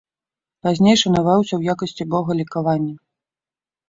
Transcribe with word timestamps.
Пазней 0.67 0.95
шанаваўся 1.01 1.53
ў 1.57 1.61
якасці 1.75 2.07
бога 2.13 2.31
лекавання. 2.39 2.95